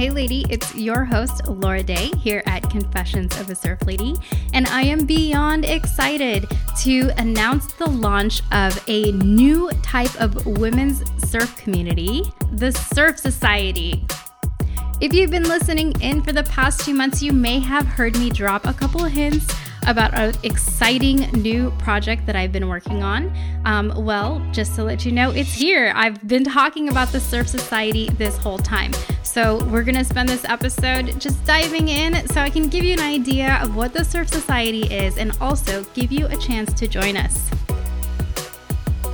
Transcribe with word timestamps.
Hey, 0.00 0.08
lady, 0.08 0.46
it's 0.48 0.74
your 0.74 1.04
host, 1.04 1.46
Laura 1.46 1.82
Day, 1.82 2.10
here 2.22 2.42
at 2.46 2.70
Confessions 2.70 3.38
of 3.38 3.50
a 3.50 3.54
Surf 3.54 3.80
Lady, 3.84 4.16
and 4.54 4.66
I 4.68 4.80
am 4.80 5.04
beyond 5.04 5.66
excited 5.66 6.46
to 6.84 7.10
announce 7.18 7.70
the 7.74 7.90
launch 7.90 8.40
of 8.50 8.82
a 8.88 9.12
new 9.12 9.70
type 9.82 10.18
of 10.18 10.46
women's 10.46 11.02
surf 11.30 11.54
community, 11.58 12.22
the 12.52 12.72
Surf 12.72 13.18
Societe. 13.18 14.02
If 15.02 15.12
you've 15.12 15.30
been 15.30 15.44
listening 15.44 15.92
in 16.00 16.22
for 16.22 16.32
the 16.32 16.44
past 16.44 16.80
two 16.80 16.94
months, 16.94 17.20
you 17.20 17.34
may 17.34 17.58
have 17.58 17.84
heard 17.84 18.18
me 18.18 18.30
drop 18.30 18.64
a 18.64 18.72
couple 18.72 19.04
hints 19.04 19.54
about 19.86 20.12
an 20.14 20.34
exciting 20.42 21.30
new 21.32 21.70
project 21.78 22.26
that 22.26 22.36
I've 22.36 22.52
been 22.52 22.68
working 22.68 23.02
on. 23.02 23.34
Um, 23.64 23.92
well, 23.96 24.44
just 24.52 24.74
to 24.76 24.84
let 24.84 25.04
you 25.04 25.12
know, 25.12 25.30
it's 25.30 25.52
here. 25.52 25.92
I've 25.94 26.26
been 26.26 26.44
talking 26.44 26.88
about 26.88 27.08
the 27.12 27.20
Surf 27.20 27.48
Societe 27.48 28.10
this 28.10 28.36
whole 28.36 28.58
time. 28.58 28.92
So, 29.22 29.64
we're 29.66 29.84
going 29.84 29.96
to 29.96 30.04
spend 30.04 30.28
this 30.28 30.44
episode 30.44 31.20
just 31.20 31.44
diving 31.44 31.88
in 31.88 32.26
so 32.28 32.40
I 32.40 32.50
can 32.50 32.68
give 32.68 32.84
you 32.84 32.92
an 32.94 33.00
idea 33.00 33.58
of 33.62 33.76
what 33.76 33.92
the 33.92 34.04
Surf 34.04 34.28
Societe 34.28 34.92
is 34.92 35.18
and 35.18 35.32
also 35.40 35.84
give 35.94 36.10
you 36.10 36.26
a 36.26 36.36
chance 36.36 36.72
to 36.74 36.88
join 36.88 37.16
us. 37.16 37.50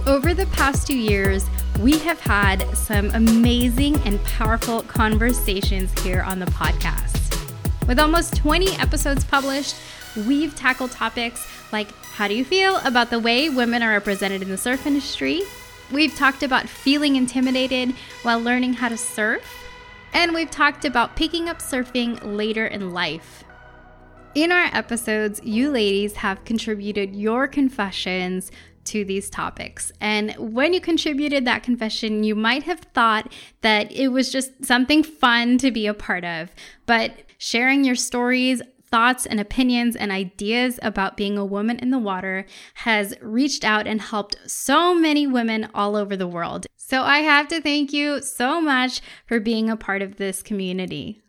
Over 0.06 0.34
the 0.34 0.46
past 0.46 0.86
two 0.86 0.96
years, 0.96 1.46
we 1.80 1.98
have 1.98 2.20
had 2.20 2.62
some 2.76 3.10
amazing 3.10 3.96
and 4.06 4.22
powerful 4.24 4.82
conversations 4.82 5.92
here 6.00 6.22
on 6.22 6.38
the 6.38 6.46
podcast. 6.46 7.16
With 7.86 7.98
almost 7.98 8.36
20 8.36 8.72
episodes 8.76 9.24
published, 9.24 9.76
we've 10.16 10.54
tackled 10.54 10.90
topics 10.90 11.46
like 11.72 11.90
how 12.02 12.28
do 12.28 12.34
you 12.34 12.44
feel 12.44 12.76
about 12.78 13.10
the 13.10 13.18
way 13.18 13.50
women 13.50 13.82
are 13.82 13.90
represented 13.90 14.42
in 14.42 14.48
the 14.48 14.56
surf 14.56 14.86
industry? 14.86 15.42
We've 15.92 16.14
talked 16.14 16.42
about 16.42 16.68
feeling 16.68 17.16
intimidated 17.16 17.94
while 18.22 18.40
learning 18.40 18.74
how 18.74 18.88
to 18.88 18.96
surf. 18.96 19.42
And 20.12 20.32
we've 20.32 20.50
talked 20.50 20.84
about 20.84 21.14
picking 21.14 21.48
up 21.48 21.58
surfing 21.58 22.18
later 22.24 22.66
in 22.66 22.92
life. 22.92 23.44
In 24.34 24.50
our 24.50 24.68
episodes, 24.72 25.40
you 25.44 25.70
ladies 25.70 26.16
have 26.16 26.44
contributed 26.44 27.14
your 27.14 27.46
confessions 27.46 28.50
to 28.84 29.04
these 29.04 29.28
topics. 29.28 29.92
And 30.00 30.34
when 30.36 30.72
you 30.72 30.80
contributed 30.80 31.44
that 31.44 31.62
confession, 31.62 32.24
you 32.24 32.34
might 32.34 32.62
have 32.62 32.80
thought 32.94 33.32
that 33.60 33.92
it 33.92 34.08
was 34.08 34.30
just 34.30 34.64
something 34.64 35.02
fun 35.02 35.58
to 35.58 35.70
be 35.70 35.86
a 35.86 35.94
part 35.94 36.24
of. 36.24 36.50
But 36.86 37.12
sharing 37.38 37.84
your 37.84 37.94
stories 37.94 38.62
thoughts 38.96 39.26
and 39.26 39.38
opinions 39.38 39.94
and 39.94 40.10
ideas 40.10 40.80
about 40.80 41.18
being 41.18 41.36
a 41.36 41.44
woman 41.44 41.78
in 41.80 41.90
the 41.90 41.98
water 41.98 42.46
has 42.76 43.14
reached 43.20 43.62
out 43.62 43.86
and 43.86 44.00
helped 44.00 44.38
so 44.46 44.94
many 44.94 45.26
women 45.26 45.68
all 45.74 45.96
over 45.96 46.16
the 46.16 46.26
world. 46.26 46.66
So 46.76 47.02
I 47.02 47.18
have 47.18 47.46
to 47.48 47.60
thank 47.60 47.92
you 47.92 48.22
so 48.22 48.58
much 48.58 49.02
for 49.26 49.38
being 49.38 49.68
a 49.68 49.76
part 49.76 50.00
of 50.00 50.16
this 50.16 50.42
community. 50.42 51.20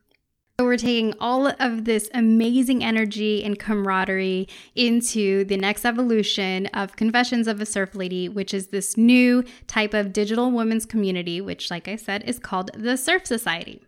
So 0.57 0.65
We're 0.65 0.77
taking 0.77 1.13
all 1.19 1.47
of 1.59 1.83
this 1.83 2.09
amazing 2.13 2.85
energy 2.85 3.43
and 3.43 3.59
camaraderie 3.59 4.47
into 4.73 5.43
the 5.43 5.57
next 5.57 5.85
evolution 5.85 6.67
of 6.67 6.95
Confessions 6.95 7.49
of 7.49 7.59
a 7.59 7.65
Surf 7.65 7.95
Lady, 7.95 8.29
which 8.29 8.53
is 8.53 8.67
this 8.67 8.95
new 8.95 9.43
type 9.67 9.93
of 9.93 10.13
digital 10.13 10.51
women's 10.51 10.85
community, 10.85 11.41
which, 11.41 11.69
like 11.69 11.89
I 11.89 11.97
said, 11.97 12.23
is 12.23 12.39
called 12.39 12.71
the 12.73 12.95
Surf 12.95 13.27
Societe. 13.27 13.83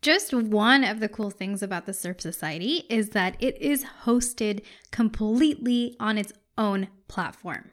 Just 0.00 0.32
one 0.32 0.84
of 0.84 1.00
the 1.00 1.08
cool 1.08 1.30
things 1.30 1.62
about 1.62 1.86
the 1.86 1.92
Surf 1.92 2.20
Societe 2.20 2.86
is 2.88 3.10
that 3.10 3.36
it 3.40 3.60
is 3.60 3.84
hosted 4.04 4.62
completely 4.90 5.96
on 5.98 6.16
its 6.16 6.32
own 6.56 6.88
platform. 7.08 7.70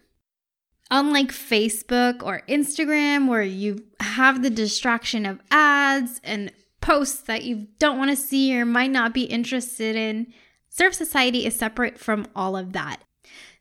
Unlike 0.90 1.30
Facebook 1.30 2.24
or 2.24 2.44
Instagram, 2.48 3.28
where 3.28 3.44
you 3.44 3.86
have 4.00 4.42
the 4.42 4.50
distraction 4.50 5.26
of 5.26 5.42
ads 5.52 6.20
and 6.24 6.52
posts 6.82 7.22
that 7.22 7.44
you 7.44 7.68
don't 7.80 7.98
want 7.98 8.12
to 8.12 8.16
see 8.16 8.56
or 8.56 8.66
might 8.66 8.92
not 8.92 9.14
be 9.14 9.24
interested 9.24 9.96
in, 9.96 10.28
Surf 10.70 10.94
Societe 10.94 11.46
is 11.46 11.56
separate 11.56 11.98
from 11.98 12.28
all 12.36 12.56
of 12.56 12.74
that. 12.74 12.98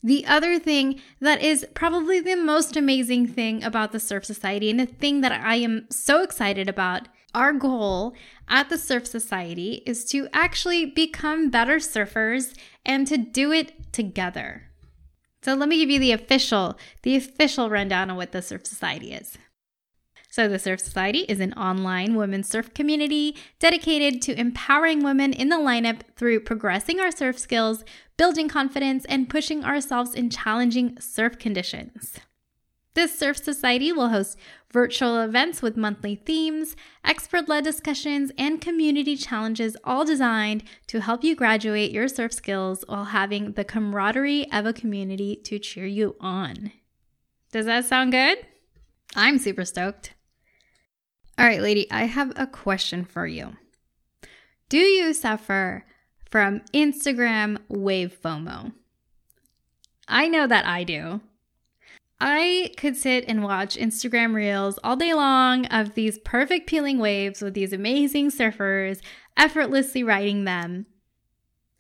The 0.03 0.27
other 0.27 0.59
thing 0.59 1.01
that 1.21 1.43
is 1.43 1.67
probably 1.75 2.21
the 2.21 2.37
most 2.37 2.77
amazing 2.77 3.27
thing 3.27 3.65
about 3.65 3.93
the 3.93 4.01
Surf 4.01 4.27
Societe, 4.27 4.69
and 4.71 4.81
the 4.81 4.87
thing 4.87 5.23
that 5.23 5.33
I 5.33 5.57
am 5.57 5.87
so 5.91 6.23
excited 6.23 6.69
about, 6.69 7.09
our 7.35 7.53
goal 7.53 8.15
at 8.49 8.69
the 8.69 8.79
Surf 8.79 9.07
Societe 9.07 9.83
is 9.87 10.05
to 10.07 10.29
actually 10.33 10.87
become 10.87 11.51
better 11.51 11.77
surfers 11.77 12.55
and 12.85 13.07
to 13.07 13.17
do 13.17 13.53
it 13.53 13.93
together. 13.93 14.65
So 15.43 15.55
let 15.55 15.69
me 15.69 15.79
give 15.79 15.91
you 15.91 15.99
the 15.99 16.13
official, 16.13 16.79
the 17.03 17.17
official 17.17 17.71
rundown 17.71 18.11
on 18.11 18.17
what 18.17 18.33
the 18.33 18.43
Surf 18.43 18.67
Societe 18.67 19.13
is. 19.13 19.39
So, 20.35 20.49
the 20.49 20.59
Surf 20.59 20.81
Societe 20.81 21.27
is 21.29 21.39
an 21.39 21.53
online 21.53 22.17
women's 22.17 22.49
surf 22.49 22.75
community 22.75 23.37
dedicated 23.61 24.21
to 24.23 24.37
empowering 24.37 25.05
women 25.05 25.33
in 25.33 25.49
the 25.49 25.59
lineup 25.59 26.01
through 26.17 26.41
progressing 26.41 26.99
our 26.99 27.13
surf 27.13 27.39
skills, 27.39 27.85
building 28.17 28.49
confidence, 28.49 29.05
and 29.05 29.31
pushing 29.31 29.65
ourselves 29.65 30.13
in 30.13 30.31
challenging 30.31 30.99
surf 30.99 31.39
conditions. 31.39 32.19
This 32.95 33.17
Surf 33.17 33.37
Societe 33.37 33.93
will 33.93 34.09
host 34.09 34.37
virtual 34.75 35.21
events 35.21 35.63
with 35.63 35.77
monthly 35.77 36.17
themes, 36.17 36.75
expert 37.05 37.49
led 37.49 37.63
discussions, 37.63 38.33
and 38.37 38.61
community 38.61 39.17
challenges, 39.17 39.77
all 39.85 40.05
designed 40.05 40.65
to 40.89 41.01
help 41.01 41.23
you 41.23 41.37
graduate 41.37 41.93
your 41.93 42.09
surf 42.09 42.33
skills 42.33 42.85
while 42.89 43.05
having 43.05 43.53
the 43.53 43.65
camaraderie 43.65 44.51
of 44.51 44.67
a 44.67 44.73
community 44.73 45.37
to 45.37 45.61
cheer 45.61 45.87
you 45.87 46.17
on. 46.19 46.73
Does 47.53 47.67
that 47.67 47.85
sound 47.85 48.11
good? 48.11 48.39
I'm 49.15 49.39
super 49.39 49.65
stoked. 49.65 50.13
All 51.39 51.47
right, 51.47 51.63
lady, 51.63 51.89
I 51.93 52.07
have 52.07 52.33
a 52.35 52.49
question 52.49 53.05
for 53.05 53.29
you. 53.29 53.53
Do 54.69 54.79
you 54.79 55.15
suffer 55.15 55.87
from 56.29 56.63
Instagram 56.73 57.59
wave 57.69 58.19
FOMO? 58.21 58.73
I 60.09 60.27
know 60.27 60.49
that 60.49 60.67
I 60.67 60.83
do. 60.83 61.21
I 62.27 62.73
could 62.79 62.97
sit 62.97 63.27
and 63.29 63.45
watch 63.45 63.77
Instagram 63.77 64.35
reels 64.35 64.79
all 64.83 64.97
day 64.97 65.13
long 65.13 65.67
of 65.67 65.95
these 65.95 66.19
perfect 66.21 66.67
peeling 66.67 66.99
waves 66.99 67.43
with 67.43 67.53
these 67.53 67.75
amazing 67.75 68.31
surfers 68.31 69.03
effortlessly 69.37 70.03
riding 70.03 70.45
them. 70.45 70.87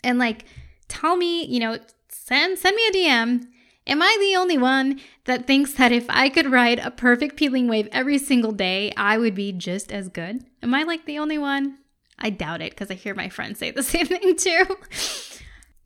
And 0.02 0.18
like 0.18 0.44
tell 0.86 1.16
me, 1.16 1.46
you 1.46 1.60
know, 1.60 1.78
send 2.10 2.58
send 2.58 2.76
me 2.76 2.86
a 2.88 2.92
DM. 2.92 3.46
Am 3.86 4.02
I 4.02 4.16
the 4.20 4.36
only 4.36 4.58
one 4.58 5.00
that 5.24 5.46
thinks 5.46 5.72
that 5.72 5.92
if 5.92 6.04
I 6.10 6.28
could 6.28 6.52
ride 6.52 6.78
a 6.78 6.90
perfect 6.90 7.38
peeling 7.38 7.66
wave 7.66 7.88
every 7.90 8.18
single 8.18 8.52
day, 8.52 8.92
I 8.98 9.16
would 9.16 9.34
be 9.34 9.50
just 9.50 9.90
as 9.90 10.10
good? 10.10 10.44
Am 10.62 10.74
I 10.74 10.82
like 10.82 11.06
the 11.06 11.20
only 11.20 11.38
one? 11.38 11.78
I 12.18 12.28
doubt 12.28 12.60
it 12.60 12.72
because 12.72 12.90
I 12.90 12.94
hear 12.94 13.14
my 13.14 13.30
friends 13.30 13.58
say 13.60 13.70
the 13.70 13.82
same 13.82 14.08
thing 14.08 14.36
too. 14.36 14.66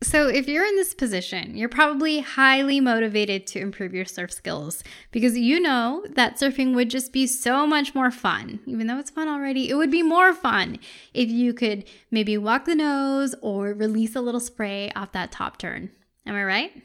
So, 0.01 0.29
if 0.29 0.47
you're 0.47 0.65
in 0.65 0.77
this 0.77 0.95
position, 0.95 1.57
you're 1.57 1.69
probably 1.69 2.21
highly 2.21 2.79
motivated 2.79 3.49
to 3.49 3.59
improve 3.59 3.93
your 3.93 4.05
surf 4.05 4.33
skills 4.33 4.85
because 5.11 5.37
you 5.37 5.59
know 5.59 6.05
that 6.11 6.37
surfing 6.37 6.73
would 6.77 6.89
just 6.89 7.13
be 7.13 7.27
so 7.27 7.67
much 7.67 7.97
more 7.97 8.13
fun. 8.13 8.61
Even 8.65 8.87
though 8.87 9.01
it's 9.01 9.11
fun 9.11 9.27
already, 9.27 9.69
it 9.69 9.75
would 9.75 9.91
be 9.91 10.05
more 10.05 10.33
fun 10.33 10.79
if 11.15 11.29
you 11.29 11.53
could 11.53 11.85
maybe 12.13 12.39
walk 12.39 12.65
the 12.65 12.77
nose 12.77 13.35
or 13.43 13.73
release 13.73 14.15
a 14.15 14.21
little 14.21 14.39
spray 14.39 14.89
off 14.95 15.11
that 15.13 15.33
top 15.33 15.59
turn. 15.59 15.91
Am 16.25 16.37
I 16.37 16.45
right? 16.45 16.83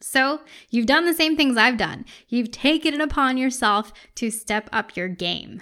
So, 0.00 0.40
you've 0.70 0.86
done 0.86 1.04
the 1.04 1.12
same 1.12 1.36
things 1.36 1.58
I've 1.58 1.76
done. 1.76 2.06
You've 2.26 2.50
taken 2.50 2.94
it 2.94 3.02
upon 3.02 3.36
yourself 3.36 3.92
to 4.14 4.30
step 4.30 4.70
up 4.72 4.96
your 4.96 5.08
game. 5.08 5.60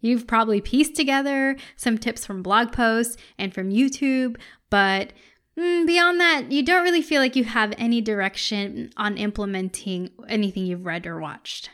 You've 0.00 0.26
probably 0.26 0.60
pieced 0.60 0.94
together 0.94 1.56
some 1.76 1.98
tips 1.98 2.24
from 2.24 2.42
blog 2.42 2.72
posts 2.72 3.16
and 3.38 3.52
from 3.52 3.70
YouTube, 3.70 4.36
but 4.70 5.12
mm, 5.58 5.86
beyond 5.86 6.20
that, 6.20 6.52
you 6.52 6.62
don't 6.62 6.84
really 6.84 7.02
feel 7.02 7.20
like 7.20 7.36
you 7.36 7.44
have 7.44 7.74
any 7.78 8.00
direction 8.00 8.90
on 8.96 9.16
implementing 9.16 10.10
anything 10.28 10.66
you've 10.66 10.86
read 10.86 11.06
or 11.06 11.18
watched. 11.18 11.70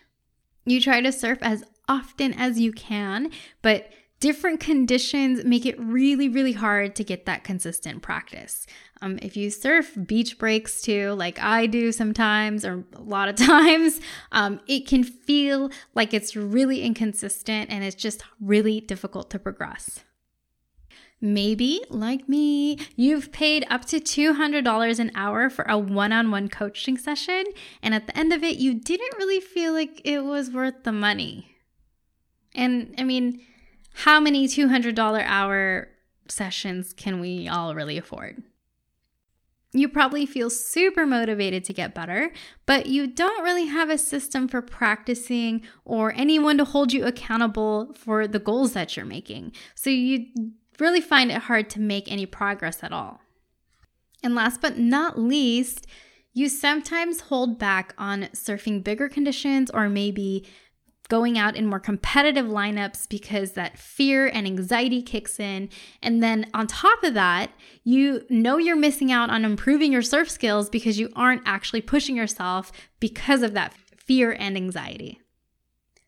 You 0.64 0.80
try 0.80 1.00
to 1.00 1.12
surf 1.12 1.38
as 1.42 1.64
often 1.88 2.32
as 2.32 2.58
you 2.58 2.72
can, 2.72 3.30
but 3.60 3.90
different 4.24 4.58
conditions 4.58 5.44
make 5.44 5.66
it 5.66 5.78
really, 5.78 6.30
really 6.30 6.54
hard 6.54 6.96
to 6.96 7.04
get 7.04 7.26
that 7.26 7.44
consistent 7.44 8.00
practice. 8.00 8.66
Um, 9.02 9.18
if 9.20 9.36
you 9.36 9.50
surf 9.50 9.92
beach 10.06 10.38
breaks 10.38 10.80
too, 10.80 11.10
like 11.10 11.38
I 11.38 11.66
do 11.66 11.92
sometimes 11.92 12.64
or 12.64 12.86
a 12.94 13.02
lot 13.02 13.28
of 13.28 13.36
times, 13.52 14.00
um, 14.32 14.60
it 14.66 14.86
can 14.86 15.04
feel 15.04 15.70
like 15.94 16.14
it's 16.14 16.34
really 16.34 16.80
inconsistent 16.80 17.70
and 17.70 17.84
it's 17.84 17.94
just 17.94 18.22
really 18.40 18.80
difficult 18.80 19.28
to 19.28 19.38
progress. 19.38 20.00
Maybe, 21.20 21.84
like 21.90 22.26
me, 22.26 22.78
you've 22.96 23.30
paid 23.30 23.66
up 23.68 23.84
to 23.86 24.00
$200 24.00 24.98
an 24.98 25.12
hour 25.14 25.50
for 25.50 25.66
a 25.68 25.76
one 25.76 26.12
on 26.12 26.30
one 26.30 26.48
coaching 26.48 26.96
session, 26.96 27.44
and 27.82 27.94
at 27.94 28.06
the 28.06 28.16
end 28.16 28.32
of 28.32 28.42
it, 28.42 28.56
you 28.56 28.72
didn't 28.72 29.18
really 29.18 29.40
feel 29.40 29.74
like 29.74 30.00
it 30.02 30.24
was 30.24 30.50
worth 30.50 30.82
the 30.82 30.92
money. 30.92 31.50
And 32.54 32.94
I 32.98 33.04
mean, 33.04 33.40
how 33.94 34.20
many 34.20 34.46
$200 34.46 35.22
hour 35.24 35.88
sessions 36.28 36.92
can 36.92 37.20
we 37.20 37.48
all 37.48 37.74
really 37.74 37.96
afford? 37.96 38.42
You 39.72 39.88
probably 39.88 40.26
feel 40.26 40.50
super 40.50 41.04
motivated 41.06 41.64
to 41.64 41.72
get 41.72 41.94
better, 41.94 42.32
but 42.66 42.86
you 42.86 43.06
don't 43.06 43.42
really 43.42 43.66
have 43.66 43.90
a 43.90 43.98
system 43.98 44.46
for 44.46 44.62
practicing 44.62 45.62
or 45.84 46.12
anyone 46.16 46.58
to 46.58 46.64
hold 46.64 46.92
you 46.92 47.04
accountable 47.04 47.92
for 47.94 48.28
the 48.28 48.38
goals 48.38 48.72
that 48.74 48.96
you're 48.96 49.06
making. 49.06 49.52
So 49.74 49.90
you 49.90 50.26
really 50.78 51.00
find 51.00 51.30
it 51.30 51.42
hard 51.42 51.70
to 51.70 51.80
make 51.80 52.10
any 52.10 52.26
progress 52.26 52.84
at 52.84 52.92
all. 52.92 53.20
And 54.22 54.34
last 54.34 54.60
but 54.60 54.78
not 54.78 55.18
least, 55.18 55.86
you 56.32 56.48
sometimes 56.48 57.20
hold 57.22 57.58
back 57.58 57.94
on 57.96 58.22
surfing 58.32 58.82
bigger 58.82 59.08
conditions 59.08 59.70
or 59.70 59.88
maybe 59.88 60.44
going 61.08 61.38
out 61.38 61.56
in 61.56 61.66
more 61.66 61.80
competitive 61.80 62.46
lineups 62.46 63.08
because 63.08 63.52
that 63.52 63.78
fear 63.78 64.26
and 64.26 64.46
anxiety 64.46 65.02
kicks 65.02 65.38
in. 65.38 65.68
And 66.02 66.22
then 66.22 66.50
on 66.54 66.66
top 66.66 67.02
of 67.02 67.14
that, 67.14 67.50
you 67.82 68.24
know 68.28 68.58
you're 68.58 68.76
missing 68.76 69.12
out 69.12 69.30
on 69.30 69.44
improving 69.44 69.92
your 69.92 70.02
surf 70.02 70.30
skills 70.30 70.70
because 70.70 70.98
you 70.98 71.10
aren't 71.14 71.42
actually 71.46 71.82
pushing 71.82 72.16
yourself 72.16 72.72
because 73.00 73.42
of 73.42 73.52
that 73.54 73.74
fear 73.96 74.32
and 74.32 74.56
anxiety. 74.56 75.20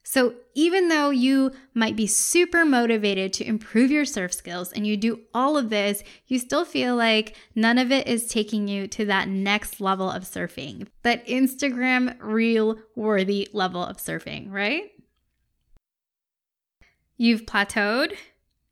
So, 0.08 0.34
even 0.54 0.86
though 0.86 1.10
you 1.10 1.50
might 1.74 1.96
be 1.96 2.06
super 2.06 2.64
motivated 2.64 3.32
to 3.34 3.44
improve 3.44 3.90
your 3.90 4.04
surf 4.04 4.32
skills 4.32 4.70
and 4.70 4.86
you 4.86 4.96
do 4.96 5.22
all 5.34 5.56
of 5.56 5.68
this, 5.68 6.04
you 6.28 6.38
still 6.38 6.64
feel 6.64 6.94
like 6.94 7.34
none 7.56 7.76
of 7.76 7.90
it 7.90 8.06
is 8.06 8.28
taking 8.28 8.68
you 8.68 8.86
to 8.86 9.04
that 9.06 9.28
next 9.28 9.80
level 9.80 10.08
of 10.08 10.22
surfing, 10.22 10.86
that 11.02 11.26
Instagram 11.26 12.16
reel 12.20 12.78
worthy 12.94 13.48
level 13.52 13.84
of 13.84 13.96
surfing, 13.96 14.48
right? 14.48 14.92
You've 17.16 17.44
plateaued, 17.44 18.14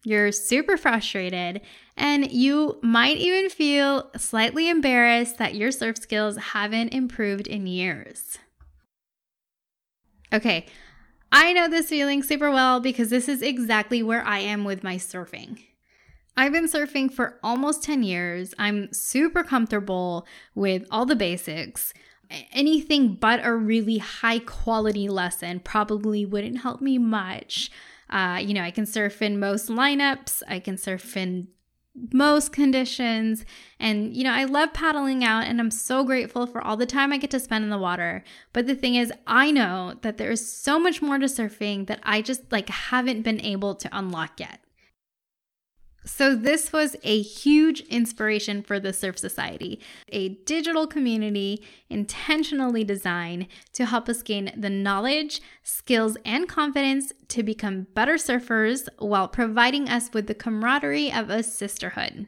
you're 0.04 0.30
super 0.30 0.76
frustrated, 0.76 1.62
and 1.96 2.30
you 2.30 2.78
might 2.80 3.16
even 3.16 3.50
feel 3.50 4.08
slightly 4.16 4.68
embarrassed 4.68 5.38
that 5.38 5.56
your 5.56 5.72
surf 5.72 5.98
skills 5.98 6.36
haven't 6.36 6.94
improved 6.94 7.48
in 7.48 7.66
years. 7.66 8.38
Okay, 10.32 10.66
I 11.36 11.52
know 11.52 11.66
this 11.66 11.88
feeling 11.88 12.22
super 12.22 12.48
well 12.48 12.78
because 12.78 13.10
this 13.10 13.28
is 13.28 13.42
exactly 13.42 14.04
where 14.04 14.22
I 14.24 14.38
am 14.38 14.62
with 14.62 14.84
my 14.84 14.94
surfing. 14.94 15.64
I've 16.36 16.52
been 16.52 16.68
surfing 16.68 17.12
for 17.12 17.40
almost 17.42 17.82
10 17.82 18.04
years. 18.04 18.54
I'm 18.56 18.92
super 18.92 19.42
comfortable 19.42 20.28
with 20.54 20.86
all 20.92 21.06
the 21.06 21.16
basics. 21.16 21.92
Anything 22.52 23.16
but 23.16 23.44
a 23.44 23.52
really 23.52 23.98
high 23.98 24.38
quality 24.38 25.08
lesson 25.08 25.58
probably 25.58 26.24
wouldn't 26.24 26.60
help 26.60 26.80
me 26.80 26.98
much. 26.98 27.68
Uh, 28.08 28.38
you 28.40 28.54
know, 28.54 28.62
I 28.62 28.70
can 28.70 28.86
surf 28.86 29.20
in 29.20 29.40
most 29.40 29.68
lineups, 29.68 30.40
I 30.46 30.60
can 30.60 30.78
surf 30.78 31.16
in 31.16 31.48
most 32.12 32.52
conditions. 32.52 33.44
And, 33.78 34.16
you 34.16 34.24
know, 34.24 34.32
I 34.32 34.44
love 34.44 34.72
paddling 34.72 35.22
out 35.22 35.44
and 35.44 35.60
I'm 35.60 35.70
so 35.70 36.04
grateful 36.04 36.46
for 36.46 36.60
all 36.60 36.76
the 36.76 36.86
time 36.86 37.12
I 37.12 37.18
get 37.18 37.30
to 37.30 37.40
spend 37.40 37.64
in 37.64 37.70
the 37.70 37.78
water. 37.78 38.24
But 38.52 38.66
the 38.66 38.74
thing 38.74 38.96
is, 38.96 39.12
I 39.26 39.50
know 39.50 39.94
that 40.02 40.18
there 40.18 40.30
is 40.30 40.52
so 40.52 40.78
much 40.78 41.00
more 41.00 41.18
to 41.18 41.26
surfing 41.26 41.86
that 41.86 42.00
I 42.02 42.22
just 42.22 42.50
like 42.50 42.68
haven't 42.68 43.22
been 43.22 43.40
able 43.40 43.74
to 43.76 43.88
unlock 43.92 44.40
yet. 44.40 44.60
So, 46.06 46.36
this 46.36 46.70
was 46.70 46.96
a 47.02 47.22
huge 47.22 47.80
inspiration 47.82 48.62
for 48.62 48.78
the 48.78 48.92
Surf 48.92 49.18
Societe, 49.18 49.80
a 50.10 50.28
digital 50.44 50.86
community 50.86 51.62
intentionally 51.88 52.84
designed 52.84 53.46
to 53.72 53.86
help 53.86 54.10
us 54.10 54.22
gain 54.22 54.52
the 54.54 54.68
knowledge, 54.68 55.40
skills, 55.62 56.18
and 56.26 56.46
confidence 56.46 57.14
to 57.28 57.42
become 57.42 57.86
better 57.94 58.14
surfers 58.14 58.86
while 58.98 59.28
providing 59.28 59.88
us 59.88 60.10
with 60.12 60.26
the 60.26 60.34
camaraderie 60.34 61.10
of 61.10 61.30
a 61.30 61.42
sisterhood. 61.42 62.26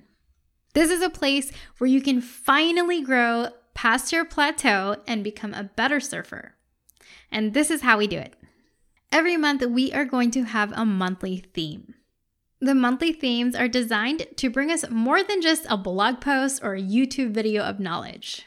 This 0.72 0.90
is 0.90 1.02
a 1.02 1.10
place 1.10 1.52
where 1.76 1.88
you 1.88 2.00
can 2.00 2.22
finally 2.22 3.02
grow 3.02 3.48
past 3.74 4.10
your 4.10 4.24
plateau 4.24 4.96
and 5.06 5.22
become 5.22 5.52
a 5.52 5.64
better 5.64 6.00
surfer. 6.00 6.54
And 7.30 7.52
this 7.52 7.70
is 7.70 7.82
how 7.82 7.98
we 7.98 8.06
do 8.06 8.18
it. 8.18 8.34
Every 9.12 9.36
month, 9.36 9.64
we 9.66 9.92
are 9.92 10.06
going 10.06 10.30
to 10.32 10.44
have 10.44 10.72
a 10.72 10.86
monthly 10.86 11.44
theme. 11.52 11.95
The 12.60 12.74
monthly 12.74 13.12
themes 13.12 13.54
are 13.54 13.68
designed 13.68 14.26
to 14.36 14.48
bring 14.48 14.70
us 14.70 14.88
more 14.88 15.22
than 15.22 15.42
just 15.42 15.66
a 15.68 15.76
blog 15.76 16.20
post 16.20 16.62
or 16.62 16.74
a 16.74 16.82
YouTube 16.82 17.32
video 17.32 17.62
of 17.62 17.80
knowledge. 17.80 18.46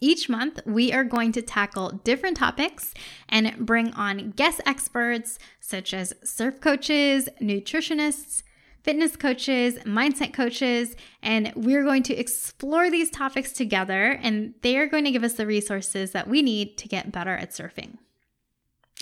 Each 0.00 0.28
month, 0.28 0.60
we 0.66 0.92
are 0.92 1.04
going 1.04 1.32
to 1.32 1.42
tackle 1.42 2.00
different 2.04 2.36
topics 2.36 2.94
and 3.28 3.54
bring 3.58 3.92
on 3.92 4.30
guest 4.30 4.60
experts 4.66 5.38
such 5.60 5.92
as 5.92 6.14
surf 6.22 6.60
coaches, 6.60 7.28
nutritionists, 7.40 8.42
fitness 8.82 9.16
coaches, 9.16 9.76
mindset 9.80 10.32
coaches, 10.32 10.96
and 11.22 11.52
we're 11.56 11.82
going 11.82 12.04
to 12.04 12.14
explore 12.14 12.90
these 12.90 13.10
topics 13.10 13.52
together, 13.52 14.18
and 14.22 14.54
they 14.62 14.76
are 14.76 14.86
going 14.86 15.04
to 15.04 15.10
give 15.10 15.24
us 15.24 15.34
the 15.34 15.46
resources 15.46 16.12
that 16.12 16.28
we 16.28 16.40
need 16.40 16.78
to 16.78 16.88
get 16.88 17.10
better 17.10 17.36
at 17.36 17.50
surfing. 17.50 17.96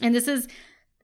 And 0.00 0.14
this 0.14 0.26
is 0.26 0.48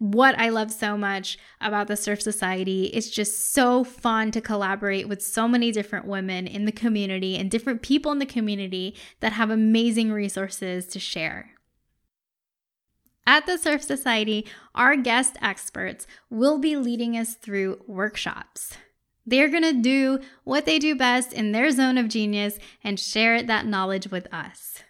what 0.00 0.36
I 0.38 0.48
love 0.48 0.72
so 0.72 0.96
much 0.96 1.38
about 1.60 1.86
the 1.86 1.96
Surf 1.96 2.22
Societe. 2.22 2.86
It's 2.86 3.10
just 3.10 3.52
so 3.52 3.84
fun 3.84 4.30
to 4.30 4.40
collaborate 4.40 5.06
with 5.08 5.22
so 5.22 5.46
many 5.46 5.70
different 5.70 6.06
women 6.06 6.46
in 6.46 6.64
the 6.64 6.72
community 6.72 7.36
and 7.36 7.50
different 7.50 7.82
people 7.82 8.10
in 8.10 8.18
the 8.18 8.24
community 8.24 8.96
that 9.20 9.34
have 9.34 9.50
amazing 9.50 10.10
resources 10.10 10.86
to 10.86 10.98
share. 10.98 11.50
At 13.26 13.44
the 13.44 13.58
Surf 13.58 13.82
Societe, 13.82 14.46
our 14.74 14.96
guest 14.96 15.36
experts 15.42 16.06
will 16.30 16.58
be 16.58 16.76
leading 16.76 17.14
us 17.14 17.34
through 17.34 17.82
workshops. 17.86 18.78
They're 19.26 19.50
going 19.50 19.64
to 19.64 19.82
do 19.82 20.20
what 20.44 20.64
they 20.64 20.78
do 20.78 20.94
best 20.94 21.34
in 21.34 21.52
their 21.52 21.70
zone 21.70 21.98
of 21.98 22.08
genius 22.08 22.58
and 22.82 22.98
share 22.98 23.42
that 23.42 23.66
knowledge 23.66 24.10
with 24.10 24.32
us. 24.32 24.82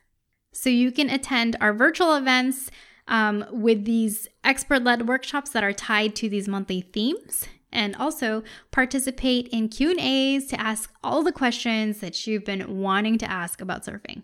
So 0.53 0.71
you 0.71 0.93
can 0.93 1.11
attend 1.11 1.57
our 1.61 1.73
virtual 1.73 2.15
events 2.15 2.71
um, 3.09 3.45
with 3.51 3.85
these 3.85 4.29
expert 4.45 4.83
led 4.83 5.09
workshops 5.09 5.51
that 5.51 5.65
are 5.65 5.73
tied 5.73 6.15
to 6.17 6.29
these 6.29 6.49
monthly 6.49 6.81
themes 6.81 7.47
and 7.73 7.95
also 7.97 8.43
participate 8.71 9.49
in 9.49 9.69
q&a's 9.69 10.47
to 10.47 10.61
ask 10.61 10.93
all 11.05 11.23
the 11.23 11.33
questions 11.33 12.01
that 12.01 12.27
you've 12.27 12.45
been 12.45 12.79
wanting 12.79 13.19
to 13.19 13.31
ask 13.31 13.61
about 13.61 13.85
surfing 13.85 14.23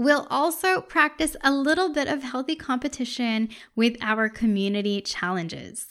We'll 0.00 0.26
also 0.30 0.80
practice 0.80 1.36
a 1.42 1.52
little 1.52 1.92
bit 1.92 2.08
of 2.08 2.22
healthy 2.22 2.56
competition 2.56 3.50
with 3.76 3.98
our 4.00 4.30
community 4.30 5.02
challenges. 5.02 5.88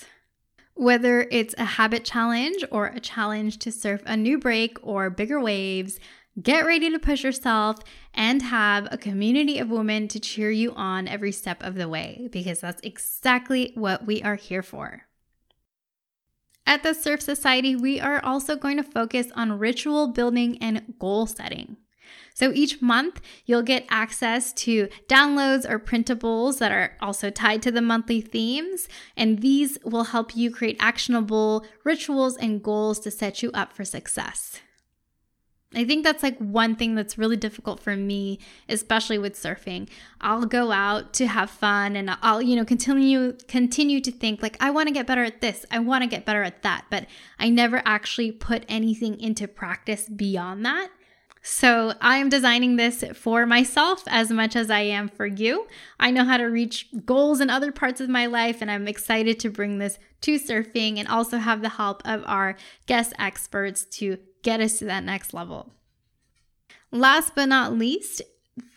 Whether 0.73 1.27
it's 1.29 1.53
a 1.59 1.65
habit 1.65 2.05
challenge 2.05 2.63
or 2.71 2.87
a 2.87 2.99
challenge 2.99 3.59
to 3.59 3.71
surf 3.71 4.01
a 4.07 4.17
new 4.17 4.39
break 4.39 4.79
or 4.81 5.11
bigger 5.11 5.39
waves, 5.39 5.99
Get 6.41 6.65
ready 6.65 6.89
to 6.91 6.99
push 6.99 7.23
yourself 7.23 7.77
and 8.13 8.41
have 8.41 8.87
a 8.91 8.97
community 8.97 9.59
of 9.59 9.69
women 9.69 10.07
to 10.09 10.19
cheer 10.19 10.51
you 10.51 10.73
on 10.73 11.07
every 11.07 11.31
step 11.31 11.63
of 11.63 11.75
the 11.75 11.89
way 11.89 12.29
because 12.31 12.61
that's 12.61 12.81
exactly 12.81 13.71
what 13.75 14.05
we 14.05 14.21
are 14.21 14.35
here 14.35 14.63
for. 14.63 15.03
At 16.65 16.83
the 16.83 16.93
Surf 16.93 17.21
Societe, 17.21 17.75
we 17.75 17.99
are 17.99 18.23
also 18.23 18.55
going 18.55 18.77
to 18.77 18.83
focus 18.83 19.27
on 19.35 19.57
ritual 19.57 20.09
building 20.09 20.57
and 20.61 20.93
goal 20.99 21.25
setting. 21.25 21.77
So 22.35 22.53
each 22.53 22.81
month, 22.81 23.21
you'll 23.45 23.63
get 23.63 23.85
access 23.89 24.53
to 24.53 24.87
downloads 25.07 25.69
or 25.69 25.79
printables 25.79 26.59
that 26.59 26.71
are 26.71 26.95
also 27.01 27.29
tied 27.31 27.61
to 27.63 27.71
the 27.71 27.81
monthly 27.81 28.21
themes, 28.21 28.87
and 29.17 29.39
these 29.39 29.77
will 29.83 30.05
help 30.05 30.37
you 30.37 30.51
create 30.51 30.77
actionable 30.79 31.65
rituals 31.83 32.37
and 32.37 32.63
goals 32.63 32.99
to 32.99 33.11
set 33.11 33.43
you 33.43 33.51
up 33.53 33.73
for 33.73 33.83
success. 33.83 34.61
I 35.75 35.85
think 35.85 36.03
that's 36.03 36.23
like 36.23 36.37
one 36.39 36.75
thing 36.75 36.95
that's 36.95 37.17
really 37.17 37.37
difficult 37.37 37.79
for 37.79 37.95
me, 37.95 38.39
especially 38.67 39.19
with 39.19 39.35
surfing. 39.35 39.87
I'll 40.19 40.45
go 40.45 40.71
out 40.71 41.13
to 41.13 41.27
have 41.27 41.51
fun 41.51 41.95
and 41.95 42.17
I'll, 42.23 42.41
you 42.41 42.55
know, 42.55 42.65
continue 42.65 43.33
continue 43.47 44.01
to 44.01 44.11
think 44.11 44.41
like 44.41 44.57
I 44.59 44.71
want 44.71 44.87
to 44.87 44.93
get 44.93 45.05
better 45.05 45.23
at 45.23 45.41
this. 45.41 45.67
I 45.69 45.77
want 45.77 46.03
to 46.03 46.09
get 46.09 46.25
better 46.25 46.41
at 46.41 46.63
that, 46.63 46.85
but 46.89 47.05
I 47.37 47.49
never 47.49 47.83
actually 47.85 48.31
put 48.31 48.65
anything 48.67 49.19
into 49.19 49.47
practice 49.47 50.09
beyond 50.09 50.65
that. 50.65 50.89
So 51.41 51.93
I 52.01 52.17
am 52.17 52.29
designing 52.29 52.75
this 52.75 53.03
for 53.13 53.45
myself 53.45 54.03
as 54.07 54.29
much 54.29 54.55
as 54.55 54.69
I 54.69 54.81
am 54.81 55.07
for 55.07 55.25
you. 55.25 55.67
I 55.99 56.11
know 56.11 56.25
how 56.25 56.37
to 56.37 56.45
reach 56.45 56.89
goals 57.05 57.39
in 57.39 57.49
other 57.49 57.71
parts 57.71 58.01
of 58.01 58.09
my 58.09 58.25
life, 58.25 58.61
and 58.61 58.69
I'm 58.69 58.87
excited 58.87 59.39
to 59.39 59.49
bring 59.49 59.77
this 59.77 59.99
to 60.21 60.35
surfing 60.35 60.97
and 60.97 61.07
also 61.07 61.37
have 61.37 61.61
the 61.61 61.69
help 61.69 62.01
of 62.05 62.23
our 62.25 62.57
guest 62.87 63.13
experts 63.17 63.85
to 63.85 64.17
get 64.43 64.59
us 64.59 64.79
to 64.79 64.85
that 64.85 65.03
next 65.03 65.33
level. 65.33 65.71
Last 66.91 67.35
but 67.35 67.45
not 67.45 67.77
least, 67.77 68.21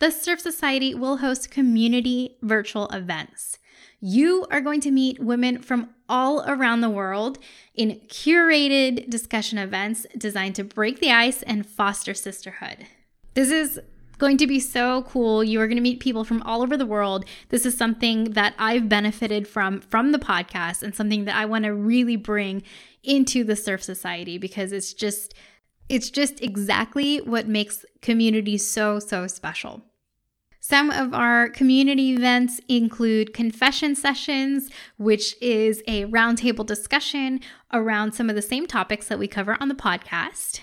the 0.00 0.10
Surf 0.10 0.40
Societe 0.40 0.94
will 0.94 1.18
host 1.18 1.50
community 1.50 2.36
virtual 2.42 2.88
events. 2.88 3.58
You 4.00 4.46
are 4.50 4.60
going 4.60 4.80
to 4.80 4.90
meet 4.90 5.20
women 5.20 5.62
from 5.62 5.90
all 6.08 6.42
around 6.46 6.80
the 6.80 6.90
world 6.90 7.38
in 7.74 8.00
curated 8.08 9.08
discussion 9.08 9.58
events 9.58 10.06
designed 10.18 10.56
to 10.56 10.64
break 10.64 10.98
the 10.98 11.10
ice 11.10 11.42
and 11.42 11.64
foster 11.64 12.12
sisterhood. 12.12 12.86
This 13.34 13.50
is 13.50 13.80
going 14.18 14.36
to 14.38 14.46
be 14.46 14.60
so 14.60 15.02
cool. 15.04 15.42
You 15.42 15.60
are 15.60 15.66
going 15.66 15.76
to 15.76 15.82
meet 15.82 16.00
people 16.00 16.24
from 16.24 16.42
all 16.42 16.62
over 16.62 16.76
the 16.76 16.86
world. 16.86 17.24
This 17.48 17.64
is 17.64 17.76
something 17.76 18.32
that 18.32 18.54
I've 18.58 18.88
benefited 18.88 19.48
from 19.48 19.80
from 19.80 20.12
the 20.12 20.18
podcast 20.18 20.82
and 20.82 20.94
something 20.94 21.24
that 21.24 21.34
I 21.34 21.44
want 21.44 21.64
to 21.64 21.74
really 21.74 22.16
bring 22.16 22.62
into 23.02 23.42
the 23.42 23.56
surf 23.56 23.82
societe 23.82 24.38
because 24.38 24.72
it's 24.72 24.92
just 24.92 25.34
It's 25.92 26.08
just 26.08 26.40
exactly 26.40 27.18
what 27.18 27.46
makes 27.46 27.84
community 28.00 28.56
so, 28.56 28.98
so 28.98 29.26
special. 29.26 29.82
Some 30.58 30.88
of 30.88 31.12
our 31.12 31.50
community 31.50 32.12
events 32.12 32.62
include 32.66 33.34
confession 33.34 33.94
sessions, 33.94 34.70
which 34.96 35.36
is 35.42 35.82
a 35.86 36.06
roundtable 36.06 36.64
discussion 36.64 37.40
around 37.74 38.12
some 38.12 38.30
of 38.30 38.36
the 38.36 38.40
same 38.40 38.66
topics 38.66 39.08
that 39.08 39.18
we 39.18 39.28
cover 39.28 39.58
on 39.60 39.68
the 39.68 39.74
podcast. 39.74 40.60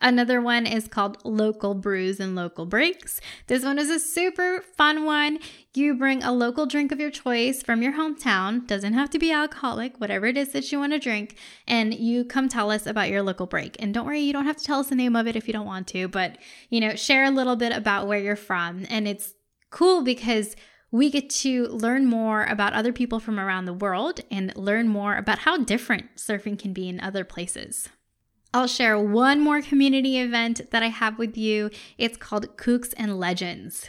Another 0.00 0.40
one 0.40 0.64
is 0.64 0.86
called 0.86 1.18
Local 1.24 1.74
Brews 1.74 2.20
and 2.20 2.36
Local 2.36 2.66
Breaks. 2.66 3.20
This 3.48 3.64
one 3.64 3.78
is 3.78 3.90
a 3.90 3.98
super 3.98 4.62
fun 4.76 5.04
one. 5.04 5.40
You 5.74 5.94
bring 5.94 6.22
a 6.22 6.32
local 6.32 6.66
drink 6.66 6.92
of 6.92 7.00
your 7.00 7.10
choice 7.10 7.62
from 7.62 7.82
your 7.82 7.94
hometown, 7.94 8.64
doesn't 8.66 8.94
have 8.94 9.10
to 9.10 9.18
be 9.18 9.32
alcoholic, 9.32 10.00
whatever 10.00 10.26
it 10.26 10.36
is 10.36 10.50
that 10.50 10.70
you 10.70 10.78
want 10.78 10.92
to 10.92 11.00
drink, 11.00 11.36
and 11.66 11.92
you 11.92 12.24
come 12.24 12.48
tell 12.48 12.70
us 12.70 12.86
about 12.86 13.10
your 13.10 13.22
local 13.22 13.46
break. 13.46 13.76
And 13.80 13.92
don't 13.92 14.06
worry, 14.06 14.20
you 14.20 14.32
don't 14.32 14.46
have 14.46 14.56
to 14.56 14.64
tell 14.64 14.80
us 14.80 14.88
the 14.88 14.94
name 14.94 15.16
of 15.16 15.26
it 15.26 15.34
if 15.34 15.48
you 15.48 15.52
don't 15.52 15.66
want 15.66 15.88
to, 15.88 16.06
but 16.06 16.38
you 16.70 16.80
know, 16.80 16.94
share 16.94 17.24
a 17.24 17.30
little 17.30 17.56
bit 17.56 17.76
about 17.76 18.06
where 18.06 18.20
you're 18.20 18.36
from. 18.36 18.86
And 18.88 19.08
it's 19.08 19.34
cool 19.70 20.02
because 20.02 20.54
we 20.90 21.10
get 21.10 21.28
to 21.28 21.66
learn 21.66 22.06
more 22.06 22.44
about 22.44 22.72
other 22.72 22.92
people 22.92 23.18
from 23.20 23.38
around 23.38 23.64
the 23.64 23.72
world 23.72 24.20
and 24.30 24.56
learn 24.56 24.88
more 24.88 25.16
about 25.16 25.40
how 25.40 25.58
different 25.58 26.16
surfing 26.16 26.58
can 26.58 26.72
be 26.72 26.88
in 26.88 27.00
other 27.00 27.24
places. 27.24 27.88
I'll 28.54 28.66
share 28.66 28.98
one 28.98 29.40
more 29.40 29.60
community 29.60 30.18
event 30.18 30.70
that 30.70 30.82
I 30.82 30.88
have 30.88 31.18
with 31.18 31.36
you. 31.36 31.70
It's 31.98 32.16
called 32.16 32.56
Kooks 32.56 32.94
and 32.96 33.18
Legends. 33.18 33.88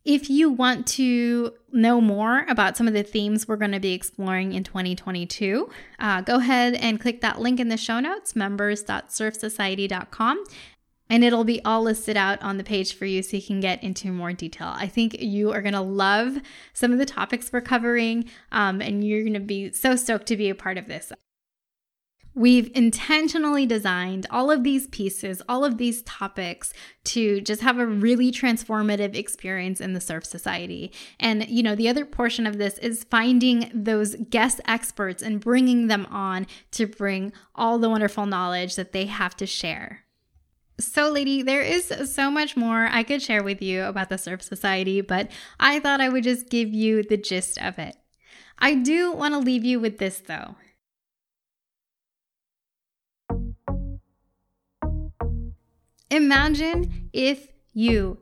If 0.05 0.29
you 0.29 0.49
want 0.49 0.87
to 0.87 1.53
know 1.71 2.01
more 2.01 2.45
about 2.49 2.75
some 2.75 2.87
of 2.87 2.93
the 2.93 3.03
themes 3.03 3.47
we're 3.47 3.57
going 3.57 3.73
to 3.73 3.79
be 3.79 3.93
exploring 3.93 4.53
in 4.53 4.63
2022, 4.63 5.69
uh, 5.99 6.21
go 6.21 6.37
ahead 6.37 6.73
and 6.75 6.99
click 6.99 7.21
that 7.21 7.39
link 7.39 7.59
in 7.59 7.69
the 7.69 7.77
show 7.77 7.99
notes, 7.99 8.35
members.surfsociete.com, 8.35 10.43
and 11.09 11.23
it'll 11.23 11.43
be 11.43 11.63
all 11.65 11.81
listed 11.83 12.15
out 12.15 12.41
on 12.41 12.57
the 12.57 12.63
page 12.63 12.93
for 12.93 13.05
you 13.05 13.21
so 13.23 13.37
you 13.37 13.43
can 13.43 13.59
get 13.59 13.83
into 13.83 14.11
more 14.11 14.33
detail. 14.33 14.73
I 14.75 14.87
think 14.87 15.19
you 15.19 15.51
are 15.51 15.61
going 15.61 15.73
to 15.73 15.81
love 15.81 16.37
some 16.73 16.91
of 16.91 16.99
the 16.99 17.05
topics 17.05 17.51
we're 17.51 17.61
covering, 17.61 18.29
um, 18.51 18.81
and 18.81 19.03
you're 19.03 19.23
going 19.23 19.33
to 19.33 19.39
be 19.39 19.71
so 19.71 19.95
stoked 19.95 20.27
to 20.27 20.37
be 20.37 20.49
a 20.49 20.55
part 20.55 20.77
of 20.77 20.87
this. 20.87 21.11
We've 22.35 22.71
intentionally 22.75 23.65
designed 23.65 24.27
all 24.29 24.51
of 24.51 24.63
these 24.63 24.87
pieces, 24.87 25.41
all 25.49 25.65
of 25.65 25.77
these 25.77 26.03
topics 26.03 26.71
to 27.05 27.41
just 27.41 27.61
have 27.61 27.79
a 27.79 27.85
really 27.85 28.31
transformative 28.31 29.15
experience 29.15 29.81
in 29.81 29.93
the 29.93 29.99
Surf 29.99 30.25
Societe. 30.25 30.91
And, 31.19 31.49
you 31.49 31.63
know, 31.63 31.75
the 31.75 31.89
other 31.89 32.05
portion 32.05 32.45
of 32.45 32.57
this 32.57 32.77
is 32.77 33.03
finding 33.03 33.69
those 33.73 34.15
guest 34.29 34.61
experts 34.67 35.23
and 35.23 35.41
bringing 35.41 35.87
them 35.87 36.05
on 36.11 36.45
to 36.71 36.85
bring 36.85 37.33
all 37.55 37.79
the 37.79 37.89
wonderful 37.89 38.27
knowledge 38.27 38.75
that 38.75 38.93
they 38.93 39.07
have 39.07 39.35
to 39.37 39.45
share. 39.45 40.05
So, 40.79 41.09
lady, 41.11 41.41
there 41.41 41.61
is 41.61 41.93
so 42.05 42.31
much 42.31 42.55
more 42.55 42.87
I 42.89 43.03
could 43.03 43.21
share 43.21 43.43
with 43.43 43.61
you 43.61 43.83
about 43.83 44.09
the 44.09 44.17
Surf 44.17 44.41
Societe, 44.41 45.01
but 45.01 45.29
I 45.59 45.79
thought 45.79 45.99
I 45.99 46.07
would 46.07 46.23
just 46.23 46.49
give 46.49 46.73
you 46.73 47.03
the 47.03 47.17
gist 47.17 47.61
of 47.61 47.77
it. 47.77 47.97
I 48.57 48.75
do 48.75 49.11
want 49.11 49.33
to 49.33 49.39
leave 49.39 49.65
you 49.65 49.79
with 49.79 49.97
this, 49.97 50.21
though. 50.21 50.55
Imagine 56.09 57.09
if 57.13 57.49
you 57.73 58.17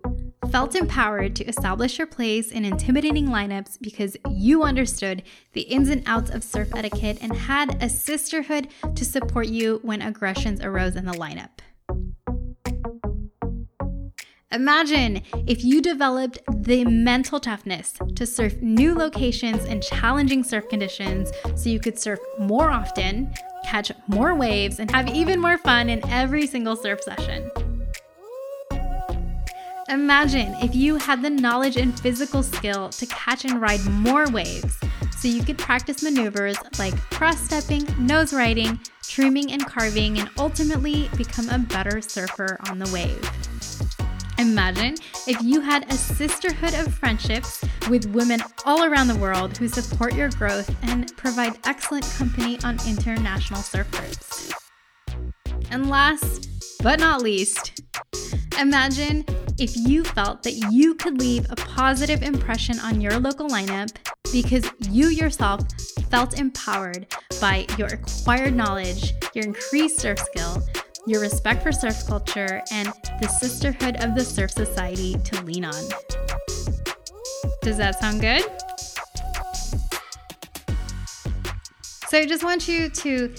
felt 0.52 0.76
empowered 0.76 1.36
to 1.36 1.46
establish 1.46 1.98
your 1.98 2.08
place 2.08 2.52
in 2.52 2.66
intimidating 2.66 3.28
lineups 3.28 3.78
because 3.82 4.18
you 4.30 4.64
understood 4.64 5.24
the 5.54 5.62
ins 5.62 5.90
and 5.90 6.04
outs 6.06 6.30
of 6.30 6.44
surf 6.44 6.70
etiquette 6.76 7.18
and 7.22 7.36
had 7.36 7.82
a 7.82 7.90
sisterhood 7.90 8.68
to 8.96 9.06
support 9.06 9.48
you 9.48 9.80
when 9.84 10.02
aggressions 10.02 10.62
arose 10.62 10.96
in 10.96 11.06
the 11.06 11.14
lineup. 11.14 11.60
Imagine 14.54 15.22
if 15.46 15.66
you 15.66 15.82
developed 15.82 16.40
the 16.64 16.86
mental 16.86 17.38
toughness 17.38 17.94
to 18.16 18.26
surf 18.26 18.56
new 18.62 18.96
locations 18.96 19.66
and 19.66 19.84
challenging 19.84 20.42
surf 20.42 20.70
conditions 20.70 21.34
so 21.58 21.70
you 21.70 21.82
could 21.82 22.00
surf 22.00 22.18
more 22.40 22.72
often, 22.72 23.34
catch 23.66 23.92
more 24.08 24.36
waves, 24.36 24.80
and 24.80 24.90
have 24.92 25.10
even 25.10 25.42
more 25.42 25.58
fun 25.58 25.90
in 25.90 26.02
every 26.08 26.48
single 26.48 26.78
surf 26.78 27.02
session. 27.02 27.52
Imagine 29.90 30.54
if 30.62 30.74
you 30.74 30.96
had 30.96 31.22
the 31.22 31.30
knowledge 31.30 31.76
and 31.76 32.00
physical 32.00 32.42
skill 32.42 32.88
to 32.88 33.06
catch 33.08 33.44
and 33.44 33.60
ride 33.60 33.84
more 33.86 34.30
waves 34.30 34.78
so 35.18 35.28
you 35.28 35.44
could 35.44 35.58
practice 35.58 36.02
maneuvers 36.02 36.58
like 36.80 36.98
cross 37.12 37.38
stepping, 37.42 37.86
nose 38.00 38.34
riding, 38.34 38.80
trimming, 39.04 39.52
and 39.52 39.66
carving, 39.66 40.20
and 40.20 40.30
ultimately 40.38 41.10
become 41.18 41.50
a 41.50 41.60
better 41.60 42.00
surfer 42.00 42.58
on 42.70 42.80
the 42.80 42.90
wave. 42.94 43.30
Imagine 44.40 44.96
if 45.26 45.42
you 45.42 45.62
had 45.62 45.92
a 45.92 45.96
sisterhood 45.96 46.76
of 46.76 46.94
friendships 46.94 47.64
with 47.90 48.06
women 48.14 48.40
all 48.66 48.84
around 48.84 49.08
the 49.08 49.16
world 49.16 49.58
who 49.58 49.68
support 49.68 50.14
your 50.14 50.30
growth 50.30 50.74
and 50.84 51.16
provide 51.18 51.58
excellent 51.66 52.06
company 52.18 52.60
on 52.64 52.78
international 52.88 53.62
surf 53.62 53.90
trips. 53.92 54.54
And 55.72 55.90
last 55.90 56.50
but 56.84 57.00
not 57.00 57.24
least, 57.24 57.82
imagine 58.60 59.26
if 59.58 59.76
you 59.76 60.04
felt 60.04 60.44
that 60.44 60.54
you 60.72 60.94
could 60.94 61.20
leave 61.20 61.48
a 61.50 61.56
positive 61.56 62.22
impression 62.22 62.80
on 62.80 63.02
your 63.02 63.20
local 63.20 63.50
lineup 63.50 63.92
because 64.32 64.70
you 64.90 65.08
yourself 65.08 65.62
felt 66.12 66.40
empowered 66.40 67.08
by 67.42 67.66
your 67.78 67.88
acquired 67.88 68.56
knowledge, 68.56 69.14
your 69.34 69.46
increased 69.46 70.00
surf 70.00 70.20
skill, 70.20 70.64
your 71.08 71.22
respect 71.22 71.64
for 71.64 71.72
surf 71.72 72.06
culture, 72.06 72.62
and 72.72 72.94
the 73.22 73.28
sisterhood 73.28 73.96
of 74.04 74.14
the 74.14 74.24
Surf 74.24 74.52
Societe 74.52 75.16
to 75.24 75.42
lean 75.44 75.66
on. 75.66 75.74
Does 77.62 77.78
that 77.78 78.00
sound 78.00 78.22
good? 78.22 78.44
So 82.10 82.20
I 82.20 82.26
just 82.26 82.44
want 82.44 82.68
you 82.68 82.90
to 82.90 83.34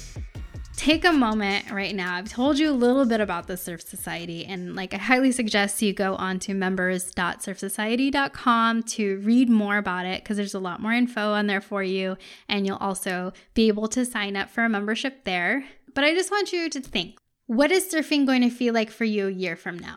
take 0.77 1.05
a 1.05 1.13
moment 1.13 1.71
right 1.71 1.95
now. 1.95 2.15
I've 2.15 2.31
told 2.31 2.59
you 2.59 2.71
a 2.71 2.73
little 2.73 3.05
bit 3.05 3.21
about 3.21 3.49
the 3.49 3.59
Surf 3.59 3.83
Societe, 3.83 4.47
and 4.47 4.75
like 4.75 4.95
I 4.95 4.97
highly 4.97 5.33
suggest 5.33 5.83
you 5.83 5.93
go 5.93 6.15
on 6.15 6.39
to 6.41 6.55
members.surfsociete.com 6.55 8.83
to 8.85 9.19
read 9.19 9.51
more 9.51 9.77
about 9.77 10.07
it 10.07 10.23
because 10.23 10.39
there's 10.39 10.55
a 10.55 10.59
lot 10.59 10.81
more 10.81 10.93
info 10.93 11.33
on 11.33 11.49
there 11.49 11.61
for 11.61 11.83
you, 11.83 12.17
and 12.49 12.67
you'll 12.67 12.77
also 12.77 13.35
be 13.53 13.69
able 13.69 13.89
to 13.89 14.07
sign 14.07 14.37
up 14.37 14.49
for 14.49 14.65
a 14.65 14.71
membership 14.71 15.25
there. 15.25 15.67
But 15.95 16.05
I 16.05 16.15
just 16.15 16.31
want 16.31 16.53
you 16.53 16.69
to 16.71 16.81
think 16.81 17.19
What 17.49 17.73
is 17.73 17.91
surfing 17.91 18.27
going 18.27 18.43
to 18.43 18.51
feel 18.51 18.75
like 18.75 18.91
for 18.91 19.07
you 19.07 19.27
a 19.27 19.31
year 19.31 19.57
from 19.57 19.79
now? 19.79 19.97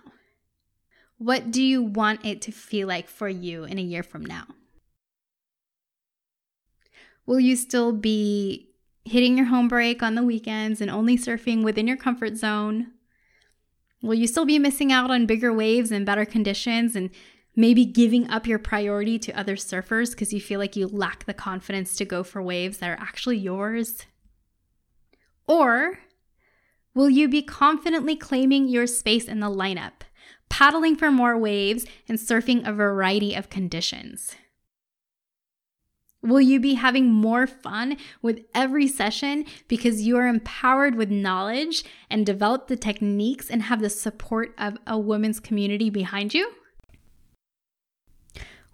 What 1.18 1.52
do 1.52 1.62
you 1.62 1.84
want 1.84 2.26
it 2.26 2.42
to 2.44 2.52
feel 2.52 2.88
like 2.88 3.10
for 3.10 3.28
you 3.28 3.66
in 3.66 3.78
a 3.78 3.82
year 3.82 4.04
from 4.04 4.26
now? 4.26 4.46
Will 7.26 7.42
you 7.42 7.58
still 7.58 7.92
be 7.92 8.70
hitting 9.04 9.36
your 9.36 9.48
home 9.48 9.68
break 9.68 10.02
on 10.02 10.16
the 10.16 10.24
weekends 10.24 10.80
and 10.80 10.90
only 10.90 11.18
surfing 11.18 11.62
within 11.62 11.90
your 11.90 11.98
comfort 11.98 12.38
zone? 12.38 12.92
Will 14.02 14.14
you 14.14 14.28
still 14.28 14.46
be 14.46 14.58
missing 14.58 14.94
out 14.94 15.12
on 15.12 15.26
bigger 15.26 15.52
waves 15.52 15.92
and 15.92 16.06
better 16.06 16.24
conditions 16.24 16.96
and 16.96 17.10
maybe 17.54 17.84
giving 17.84 18.30
up 18.30 18.48
your 18.48 18.60
priority 18.60 19.20
to 19.20 19.38
other 19.38 19.58
surfers 19.58 20.12
because 20.12 20.32
you 20.32 20.40
feel 20.40 20.58
like 20.58 20.78
you 20.78 20.88
lack 20.88 21.26
the 21.26 21.34
confidence 21.34 21.98
to 21.98 22.06
go 22.06 22.24
for 22.24 22.42
waves 22.42 22.78
that 22.78 22.90
are 22.90 23.02
actually 23.02 23.38
yours? 23.38 24.06
Or 25.48 26.00
will 26.94 27.10
you 27.10 27.28
be 27.28 27.42
confidently 27.42 28.16
claiming 28.16 28.68
your 28.68 28.88
space 28.88 29.28
in 29.28 29.40
the 29.40 29.50
lineup, 29.50 30.02
paddling 30.50 30.96
for 30.96 31.12
more 31.12 31.38
waves 31.38 31.86
and 32.08 32.18
surfing 32.18 32.68
a 32.68 32.74
variety 32.74 33.36
of 33.36 33.50
conditions? 33.50 34.36
Will 36.24 36.42
you 36.42 36.60
be 36.60 36.76
having 36.76 37.12
more 37.12 37.48
fun 37.48 37.98
with 38.22 38.42
every 38.54 38.88
session 38.88 39.44
because 39.68 40.04
you 40.04 40.18
are 40.18 40.28
empowered 40.28 40.94
with 40.96 41.10
knowledge 41.10 41.84
and 42.12 42.26
develop 42.26 42.68
the 42.68 42.76
techniques 42.76 43.50
and 43.50 43.64
have 43.64 43.82
the 43.82 43.90
support 43.90 44.54
of 44.58 44.78
a 44.86 45.00
women's 45.00 45.40
community 45.40 45.90
behind 45.90 46.36
you? 46.36 46.52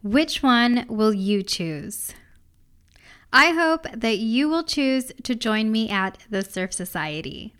Which 0.04 0.44
one 0.44 0.86
will 0.90 1.14
you 1.14 1.42
choose? 1.42 2.14
I 3.32 3.52
hope 3.52 3.88
that 3.94 4.18
you 4.18 4.50
will 4.50 4.64
choose 4.64 5.12
to 5.24 5.36
join 5.36 5.72
me 5.72 5.90
at 5.90 6.18
the 6.30 6.44
Surf 6.44 6.74
Societe. 6.74 7.54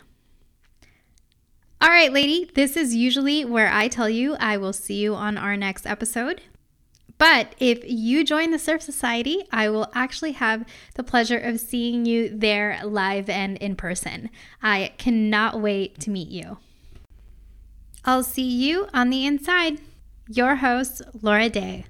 All 1.81 1.89
right, 1.89 2.13
lady, 2.13 2.47
this 2.53 2.77
is 2.77 2.93
usually 2.95 3.43
where 3.45 3.71
I 3.71 3.87
tell 3.87 4.09
you 4.09 4.35
I 4.35 4.57
will 4.57 4.73
see 4.73 5.01
you 5.01 5.15
on 5.15 5.39
our 5.39 5.57
next 5.57 5.87
episode. 5.87 6.43
But 7.17 7.55
if 7.59 7.79
you 7.85 8.23
join 8.23 8.51
the 8.51 8.59
Surf 8.59 8.81
Societe, 8.81 9.45
I 9.51 9.69
will 9.69 9.89
actually 9.93 10.33
have 10.33 10.65
the 10.95 11.03
pleasure 11.03 11.37
of 11.37 11.59
seeing 11.59 12.05
you 12.05 12.29
there 12.29 12.79
live 12.83 13.29
and 13.29 13.57
in 13.57 13.75
person. 13.75 14.29
I 14.61 14.93
cannot 14.97 15.61
wait 15.61 15.99
to 16.01 16.09
meet 16.09 16.27
you. 16.27 16.57
I'll 18.03 18.23
see 18.23 18.47
you 18.47 18.87
on 18.93 19.09
the 19.09 19.25
inside. 19.25 19.79
Your 20.27 20.55
host, 20.57 21.01
Laura 21.21 21.49
Day. 21.49 21.85